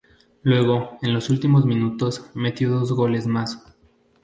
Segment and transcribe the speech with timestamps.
[0.41, 3.63] Luego, en los últimos minutos, metió dos goles más.